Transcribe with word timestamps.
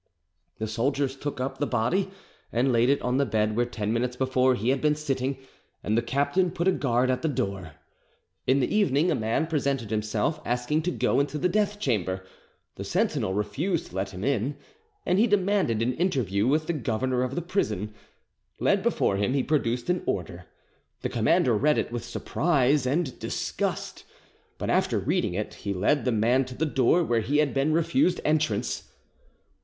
The 0.57 0.65
soldiers 0.65 1.15
took 1.15 1.39
up 1.39 1.59
the 1.59 1.67
body 1.67 2.09
and 2.51 2.71
laid 2.73 2.89
it 2.89 2.99
on 3.03 3.17
the 3.17 3.23
bed 3.27 3.55
where 3.55 3.67
ten 3.67 3.93
minutes 3.93 4.15
before 4.15 4.55
he 4.55 4.69
had 4.69 4.81
been 4.81 4.95
sitting, 4.95 5.37
and 5.83 5.95
the 5.95 6.01
captain 6.01 6.49
put 6.49 6.67
a 6.67 6.71
guard 6.71 7.11
at 7.11 7.21
the 7.21 7.27
door. 7.27 7.73
In 8.47 8.61
the 8.61 8.75
evening 8.75 9.11
a 9.11 9.15
man 9.15 9.45
presented 9.45 9.91
himself, 9.91 10.41
asking 10.43 10.81
to 10.81 10.91
go 10.91 11.19
into 11.19 11.37
the 11.37 11.47
death 11.47 11.77
chamber: 11.79 12.23
the 12.77 12.83
sentinel 12.83 13.35
refused 13.35 13.89
to 13.91 13.95
let 13.95 14.09
him 14.09 14.23
in, 14.23 14.57
and 15.05 15.19
he 15.19 15.27
demanded 15.27 15.83
an 15.83 15.93
interview 15.93 16.47
with 16.47 16.65
the 16.65 16.73
governor 16.73 17.21
of 17.21 17.35
the 17.35 17.41
prison. 17.43 17.93
Led 18.59 18.81
before 18.81 19.17
him, 19.17 19.35
he 19.35 19.43
produced 19.43 19.87
an 19.87 20.01
order. 20.07 20.45
The 21.03 21.09
commander 21.09 21.55
read 21.55 21.77
it 21.77 21.91
with 21.91 22.03
surprise 22.03 22.87
and 22.87 23.19
disgust, 23.19 24.03
but 24.57 24.71
after 24.71 24.97
reading 24.97 25.35
it 25.35 25.53
he 25.53 25.75
led 25.75 26.05
the 26.05 26.11
man 26.11 26.43
to 26.45 26.55
the 26.55 26.65
door 26.65 27.03
where 27.03 27.21
he 27.21 27.37
had 27.37 27.53
been 27.53 27.71
refused 27.71 28.19
entrance. 28.25 28.89